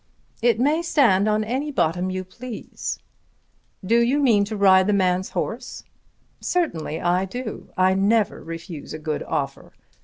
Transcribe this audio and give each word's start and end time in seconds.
"It 0.41 0.59
may 0.59 0.81
stand 0.81 1.29
on 1.29 1.43
any 1.43 1.69
bottom 1.71 2.09
you 2.09 2.23
please." 2.23 2.97
"Do 3.85 3.99
you 3.99 4.17
mean 4.19 4.43
to 4.45 4.57
ride 4.57 4.87
the 4.87 4.93
man's 4.93 5.29
horse?" 5.29 5.83
"Certainly 6.39 6.99
I 6.99 7.25
do. 7.25 7.71
I 7.77 7.93
never 7.93 8.41
refuse 8.43 8.95
a 8.95 8.97
good 8.97 9.21
offer. 9.21 9.73